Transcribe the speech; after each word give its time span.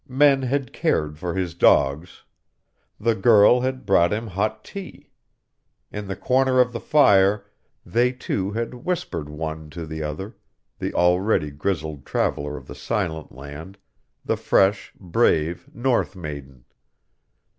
Men 0.09 0.41
had 0.41 0.73
cared 0.73 1.19
for 1.19 1.35
his 1.35 1.53
dogs. 1.53 2.23
The 2.99 3.13
girl 3.13 3.61
had 3.61 3.85
brought 3.85 4.11
him 4.11 4.25
hot 4.25 4.63
tea. 4.65 5.11
In 5.91 6.07
the 6.07 6.15
corner 6.15 6.59
of 6.59 6.73
the 6.73 6.79
fire 6.79 7.45
they 7.85 8.11
two 8.11 8.49
had 8.49 8.73
whispered 8.73 9.29
one 9.29 9.69
to 9.69 9.85
the 9.85 10.01
other 10.01 10.35
the 10.79 10.91
already 10.95 11.51
grizzled 11.51 12.03
traveller 12.03 12.57
of 12.57 12.65
the 12.65 12.73
silent 12.73 13.31
land, 13.31 13.77
the 14.25 14.37
fresh, 14.37 14.91
brave 14.99 15.69
north 15.71 16.15
maiden. 16.15 16.65